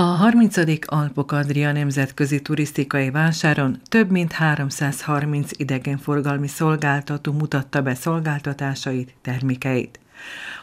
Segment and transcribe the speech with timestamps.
[0.00, 0.56] A 30.
[0.86, 10.00] Alpok Adria nemzetközi turisztikai vásáron több mint 330 idegenforgalmi szolgáltató mutatta be szolgáltatásait, termékeit.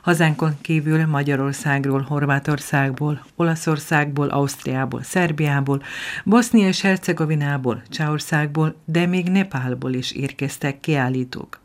[0.01, 5.81] Hazánkon kívül Magyarországról, Horvátországból, Olaszországból, Ausztriából, Szerbiából,
[6.23, 11.64] Bosznia és Hercegovinából, Csehországból, de még Nepálból is érkeztek kiállítók.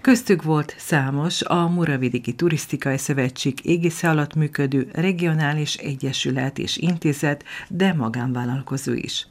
[0.00, 7.92] Köztük volt számos a Muravidiki Turisztikai Szövetség égisze alatt működő regionális egyesület és intézet, de
[7.92, 9.26] magánvállalkozó is.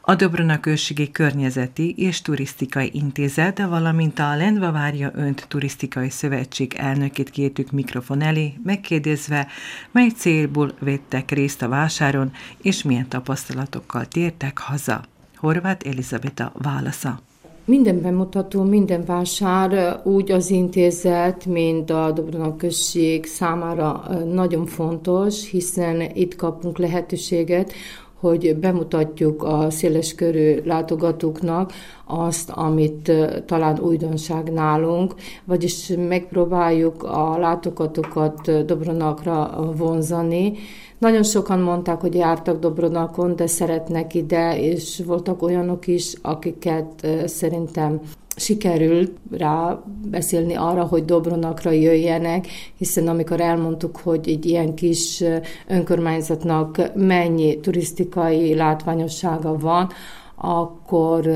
[0.00, 7.70] A Dobrona Községi Környezeti és Turisztikai Intézet, valamint a Lendvavárja Önt Turisztikai Szövetség elnökét kértük
[7.70, 9.46] mikrofon elé, megkérdezve,
[9.90, 15.04] mely célból vettek részt a vásáron, és milyen tapasztalatokkal tértek haza.
[15.36, 17.25] Horváth Elizabeta válasza.
[17.68, 26.00] Minden bemutató, minden vásár úgy az intézet, mint a Dobrona község számára nagyon fontos, hiszen
[26.14, 27.72] itt kapunk lehetőséget,
[28.20, 31.72] hogy bemutatjuk a széleskörű látogatóknak
[32.04, 33.12] azt, amit
[33.46, 35.14] talán újdonság nálunk,
[35.44, 40.52] vagyis megpróbáljuk a látogatókat Dobronakra vonzani,
[40.98, 48.00] nagyon sokan mondták, hogy jártak Dobronakon, de szeretnek ide, és voltak olyanok is, akiket szerintem
[48.36, 55.24] sikerült rá beszélni arra, hogy Dobronakra jöjjenek, hiszen amikor elmondtuk, hogy egy ilyen kis
[55.66, 59.88] önkormányzatnak mennyi turisztikai látványossága van,
[60.34, 61.30] akkor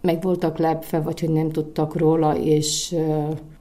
[0.00, 2.94] meg voltak lepve, vagy hogy nem tudtak róla, és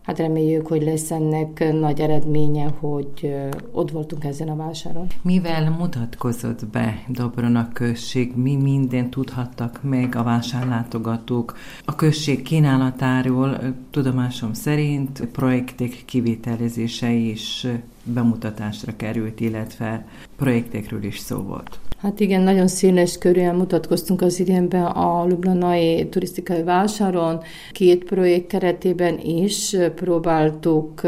[0.10, 3.36] hát reméljük, hogy lesz ennek nagy eredménye, hogy
[3.72, 5.08] ott voltunk ezen a vásáron.
[5.22, 8.36] Mivel mutatkozott be Dobrona község?
[8.36, 11.58] Mi minden tudhattak meg a vásárlátogatók?
[11.86, 13.58] A község kínálatáról
[13.92, 17.68] tudomásom szerint projektek kivitelezése is
[18.14, 20.06] bemutatásra került, illetve
[20.38, 21.80] projektekről is szó volt.
[22.02, 27.40] Hát igen, nagyon színes körűen mutatkoztunk az idénben a Lublanai turisztikai vásáron.
[27.72, 31.02] Két projekt keretében is próbáltuk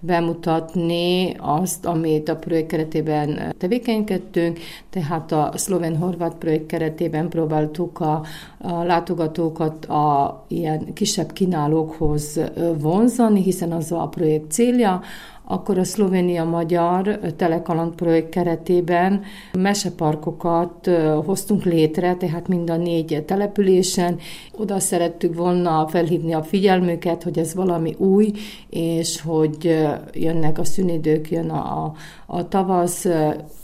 [0.00, 4.58] bemutatni azt, amit a projekt keretében tevékenykedtünk,
[4.90, 8.22] tehát a szlovén-horvát projekt keretében próbáltuk a,
[8.58, 12.40] a látogatókat a ilyen kisebb kínálókhoz
[12.78, 15.02] vonzani, hiszen az a projekt célja,
[15.48, 20.90] akkor a Szlovénia-Magyar Telekaland projekt keretében meseparkokat
[21.24, 24.18] hoztunk létre, tehát mind a négy településen.
[24.58, 28.32] Oda szerettük volna felhívni a figyelmüket, hogy ez valami új,
[28.70, 31.92] és hogy jönnek a szünidők, jön a,
[32.26, 33.06] a tavasz,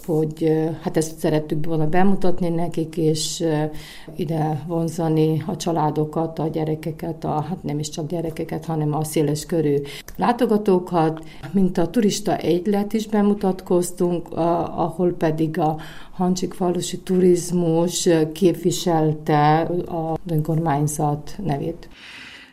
[0.06, 3.44] hogy hát ezt szerettük volna bemutatni nekik, és
[4.16, 9.46] ide vonzani a családokat, a gyerekeket, a, hát nem is csak gyerekeket, hanem a széles
[9.46, 9.76] körű
[10.16, 14.28] látogatókat, mint a turista egylet is bemutatkoztunk,
[14.76, 15.76] ahol pedig a
[16.12, 21.88] Hancsik falusi turizmus képviselte a önkormányzat nevét.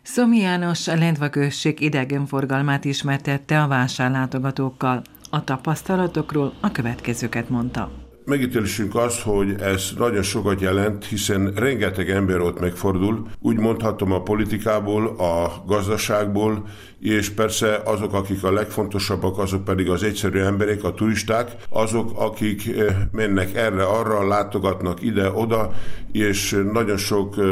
[0.02, 5.02] Szomi János a Lendva község idegenforgalmát ismertette a vásárlátogatókkal.
[5.29, 8.09] A tapasztalatokról a következőket mondta.
[8.29, 14.22] Megítélésünk az, hogy ez nagyon sokat jelent, hiszen rengeteg ember ott megfordul, úgy mondhatom a
[14.22, 16.67] politikából, a gazdaságból,
[17.00, 22.78] és persze azok, akik a legfontosabbak, azok pedig az egyszerű emberek, a turisták, azok, akik
[22.78, 25.72] eh, mennek erre, arra, látogatnak ide-oda,
[26.11, 27.46] és nagyon sok eh,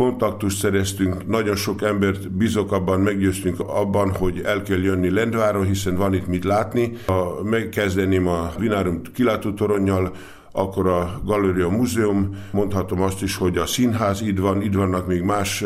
[0.00, 5.96] kontaktust szereztünk, nagyon sok embert bízok abban, meggyőztünk abban, hogy el kell jönni Lendváron, hiszen
[5.96, 6.92] van itt mit látni.
[7.06, 10.12] Ha megkezdeném a Vinárum kilátótoronnyal,
[10.52, 15.22] akkor a Galéria Múzeum, mondhatom azt is, hogy a színház itt van, itt vannak még
[15.22, 15.64] más,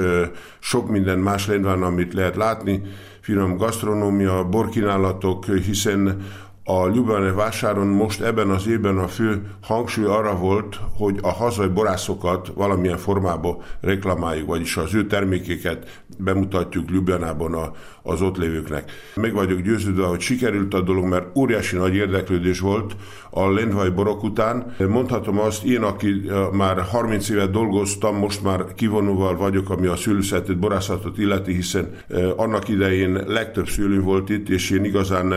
[0.59, 2.83] sok minden más Lendván, amit lehet látni,
[3.21, 6.23] finom gasztronómia, borkínálatok, hiszen
[6.67, 11.69] a Ljubljana vásáron most ebben az évben a fő hangsúly arra volt, hogy a hazai
[11.69, 17.73] borászokat valamilyen formában reklamáljuk, vagyis az ő termékeket bemutatjuk Ljubljanában a,
[18.03, 18.91] az ott lévőknek.
[19.15, 22.97] Meg vagyok győződve, hogy sikerült a dolog, mert óriási nagy érdeklődés volt
[23.31, 24.75] a lendvai borok után.
[24.89, 30.59] Mondhatom azt, én, aki már 30 évet dolgoztam, most már kivonóval vagyok, ami a szülőszetét,
[30.59, 31.91] borászatot illeti, hiszen
[32.37, 35.35] annak idején legtöbb szülő volt itt, és én igazán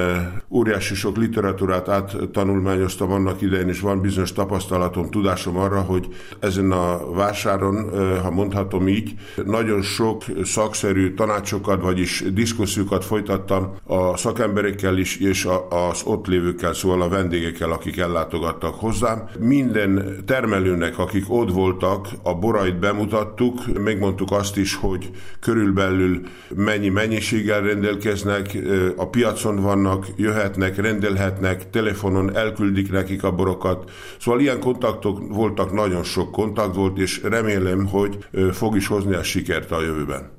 [0.49, 6.07] óriási sok literatúrát áttanulmányoztam annak idején, és van bizonyos tapasztalatom, tudásom arra, hogy
[6.39, 7.89] ezen a vásáron,
[8.23, 9.13] ha mondhatom így,
[9.45, 17.01] nagyon sok szakszerű tanácsokat, vagyis diszkusziókat folytattam a szakemberekkel is, és az ott lévőkkel, szóval
[17.01, 19.29] a vendégekkel, akik ellátogattak hozzám.
[19.39, 25.09] Minden termelőnek, akik ott voltak, a borait bemutattuk, megmondtuk azt is, hogy
[25.39, 26.21] körülbelül
[26.55, 28.57] mennyi mennyiséggel rendelkeznek,
[28.95, 33.91] a piacon vannak, jöhetnek, rendelkeznek, megrendelhetnek, telefonon elküldik nekik a borokat.
[34.19, 38.17] Szóval ilyen kontaktok voltak, nagyon sok kontakt volt, és remélem, hogy
[38.51, 40.35] fog is hozni a sikert a jövőben.